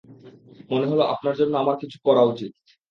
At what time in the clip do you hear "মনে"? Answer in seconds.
0.71-0.85